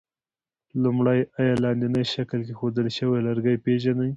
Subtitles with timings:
[0.83, 4.09] لومړی: آیا لاندیني شکل کې ښودل شوي لرګي پېژنئ؟